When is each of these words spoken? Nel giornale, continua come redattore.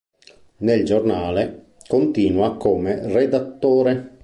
Nel 0.61 0.81
giornale, 0.83 1.73
continua 1.87 2.57
come 2.57 3.05
redattore. 3.13 4.17